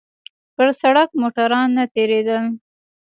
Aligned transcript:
پر 0.55 0.67
سړک 0.81 1.09
موټران 1.21 1.67
نه 1.77 1.85
تېرېدل. 1.93 2.43